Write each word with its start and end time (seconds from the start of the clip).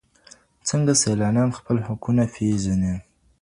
څنګه 0.67 0.91
سیلانیان 1.01 1.49
خپل 1.57 1.77
حقونه 1.87 2.23
پیژني؟ 2.33 2.95